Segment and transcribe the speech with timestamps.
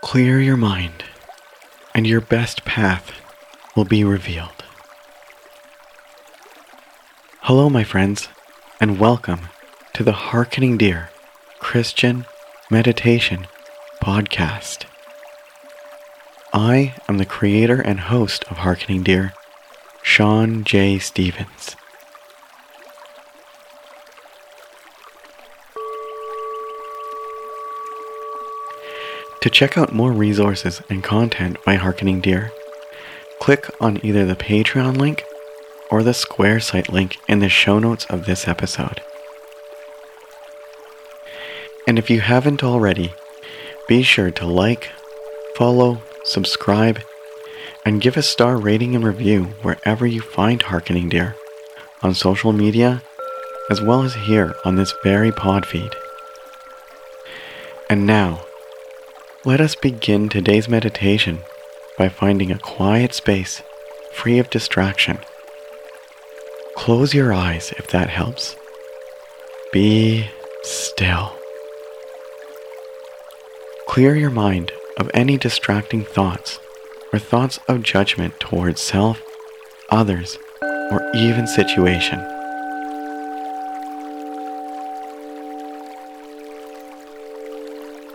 [0.00, 1.04] Clear your mind,
[1.92, 3.10] and your best path
[3.74, 4.64] will be revealed.
[7.42, 8.28] Hello, my friends,
[8.80, 9.48] and welcome
[9.94, 11.10] to the Harkening Deer
[11.58, 12.26] Christian
[12.70, 13.48] Meditation
[14.00, 14.84] Podcast.
[16.52, 19.34] I am the creator and host of Harkening Deer,
[20.02, 21.00] Sean J.
[21.00, 21.74] Stevens.
[29.42, 32.52] To check out more resources and content by Harkening Deer,
[33.40, 35.24] click on either the Patreon link
[35.90, 39.00] or the Square site link in the show notes of this episode.
[41.86, 43.14] And if you haven't already,
[43.86, 44.90] be sure to like,
[45.56, 47.00] follow, subscribe,
[47.84, 51.36] and give a star rating and review wherever you find Harkening Deer
[52.02, 53.02] on social media
[53.70, 55.90] as well as here on this very pod feed.
[57.88, 58.44] And now,
[59.48, 61.38] let us begin today's meditation
[61.96, 63.62] by finding a quiet space
[64.12, 65.18] free of distraction.
[66.76, 68.56] Close your eyes if that helps.
[69.72, 70.28] Be
[70.64, 71.34] still.
[73.88, 76.60] Clear your mind of any distracting thoughts
[77.10, 79.22] or thoughts of judgment towards self,
[79.88, 82.37] others, or even situation.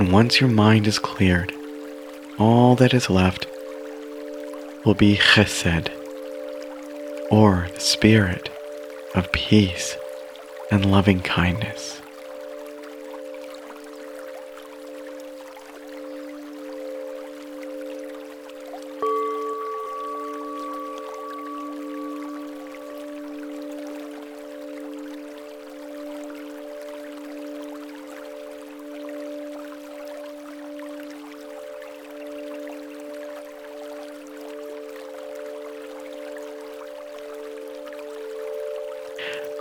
[0.00, 1.52] And once your mind is cleared,
[2.38, 3.46] all that is left
[4.82, 5.90] will be chesed,
[7.30, 8.48] or the spirit
[9.14, 9.98] of peace
[10.70, 12.00] and loving kindness.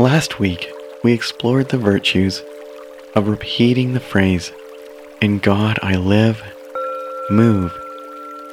[0.00, 0.72] Last week,
[1.04, 2.42] we explored the virtues
[3.14, 4.50] of repeating the phrase,
[5.20, 6.42] In God I live,
[7.28, 7.70] move,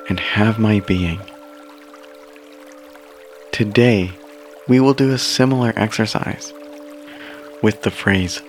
[0.10, 1.22] and have my being.
[3.54, 4.12] Today,
[4.68, 6.52] we will do a similar exercise
[7.62, 8.42] with the phrase,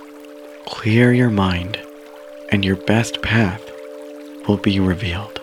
[0.66, 1.78] Clear your mind,
[2.50, 3.62] and your best path
[4.48, 5.40] will be revealed.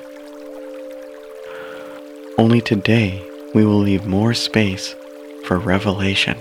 [2.37, 4.93] Only today, we will leave more space
[5.45, 6.37] for revelation.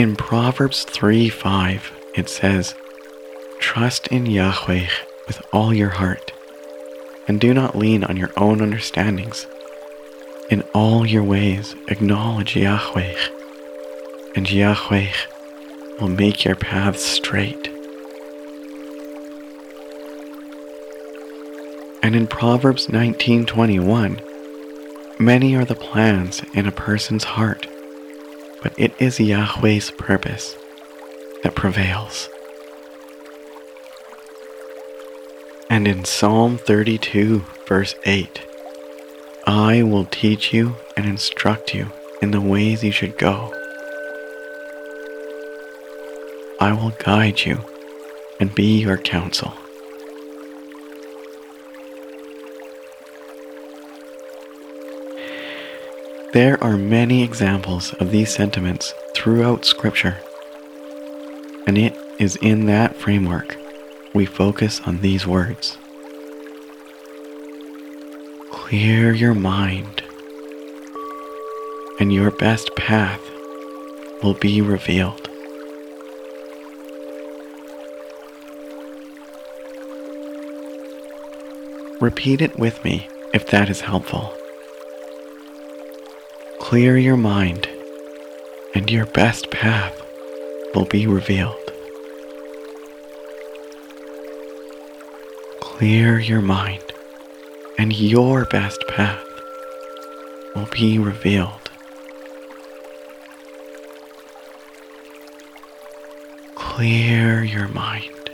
[0.00, 2.74] In Proverbs 3 5, it says,
[3.58, 4.86] Trust in Yahweh
[5.26, 6.32] with all your heart,
[7.28, 9.46] and do not lean on your own understandings.
[10.48, 13.14] In all your ways, acknowledge Yahweh,
[14.34, 15.12] and Yahweh
[16.00, 17.68] will make your paths straight.
[22.02, 24.18] And in Proverbs 19:21,
[25.18, 27.66] many are the plans in a person's heart
[28.62, 30.56] but it is Yahweh's purpose
[31.42, 32.28] that prevails.
[35.68, 38.42] And in Psalm 32, verse 8,
[39.46, 41.90] I will teach you and instruct you
[42.20, 43.54] in the ways you should go.
[46.60, 47.60] I will guide you
[48.38, 49.54] and be your counsel.
[56.32, 60.18] There are many examples of these sentiments throughout Scripture,
[61.66, 63.56] and it is in that framework
[64.14, 65.76] we focus on these words.
[68.52, 70.04] Clear your mind,
[71.98, 73.20] and your best path
[74.22, 75.28] will be revealed.
[82.00, 84.39] Repeat it with me if that is helpful.
[86.70, 87.68] Clear your mind,
[88.76, 90.00] and your best path
[90.72, 91.56] will be revealed.
[95.58, 96.84] Clear your mind,
[97.76, 99.26] and your best path
[100.54, 101.72] will be revealed.
[106.54, 108.30] Clear your mind,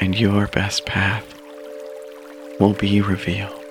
[0.00, 1.38] and your best path
[2.58, 3.63] will be revealed.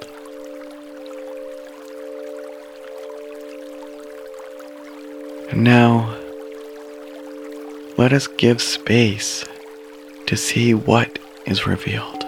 [5.56, 6.16] Now,
[7.98, 9.46] let us give space
[10.26, 12.23] to see what is revealed.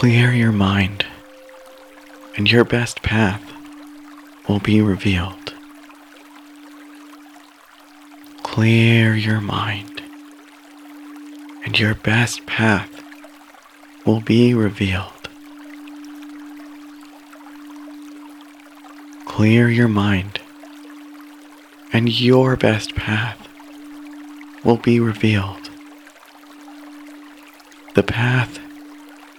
[0.00, 1.04] Clear your mind,
[2.34, 3.42] and your best path
[4.48, 5.52] will be revealed.
[8.42, 10.00] Clear your mind,
[11.66, 13.02] and your best path
[14.06, 15.28] will be revealed.
[19.26, 20.40] Clear your mind,
[21.92, 23.46] and your best path
[24.64, 25.68] will be revealed.
[27.94, 28.59] The path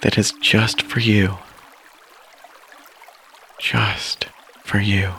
[0.02, 1.38] that is just for you.
[3.60, 4.26] Just
[4.64, 5.14] for you.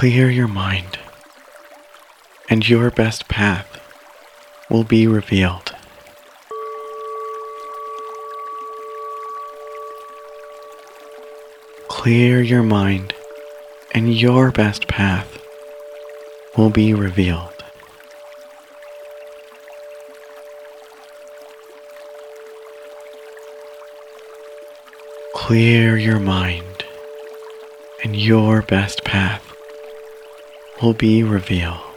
[0.00, 0.98] Clear your mind,
[2.48, 3.78] and your best path
[4.70, 5.74] will be revealed.
[11.88, 13.12] Clear your mind,
[13.92, 15.38] and your best path
[16.56, 17.62] will be revealed.
[25.34, 26.84] Clear your mind,
[28.02, 29.49] and your best path
[30.80, 31.89] will be revealed.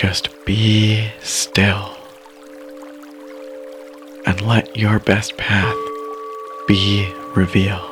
[0.00, 1.96] Just be still
[4.26, 5.74] and let your best path
[6.68, 7.87] be revealed.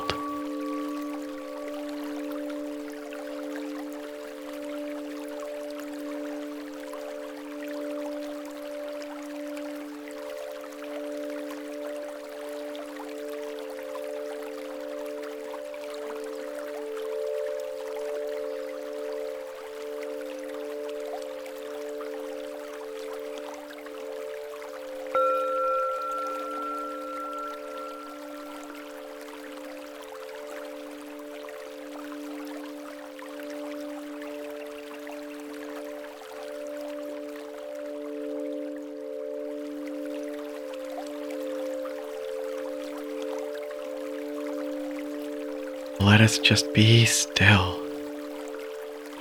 [46.17, 47.79] Let us just be still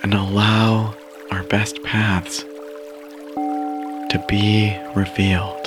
[0.02, 0.94] and allow
[1.30, 2.42] our best paths
[3.34, 5.65] to be revealed.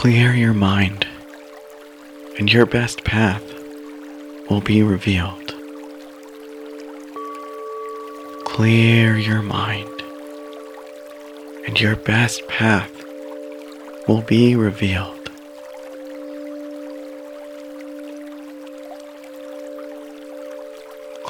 [0.00, 1.06] Clear your mind,
[2.38, 3.42] and your best path
[4.48, 5.54] will be revealed.
[8.44, 10.02] Clear your mind,
[11.66, 12.92] and your best path
[14.06, 15.18] will be revealed.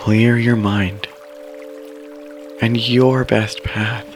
[0.09, 1.07] clear your mind,
[2.63, 4.07] and your best path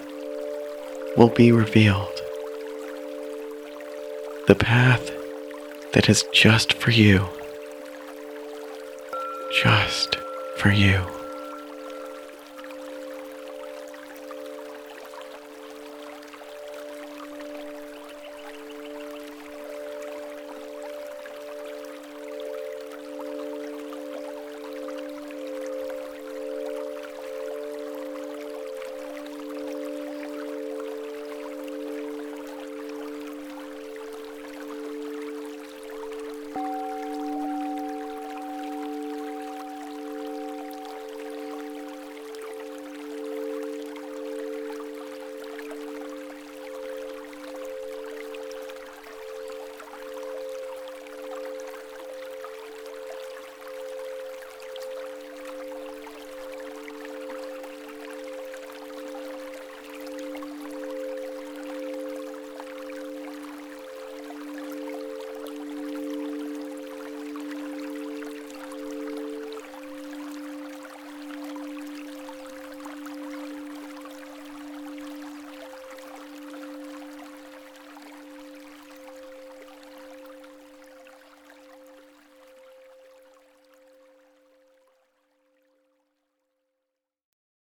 [1.19, 2.22] will be revealed.
[4.53, 5.11] The path
[5.95, 7.27] that is just for you.
[9.51, 10.17] Just
[10.59, 11.22] for you.